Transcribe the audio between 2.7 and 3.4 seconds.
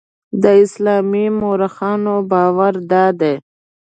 دادی.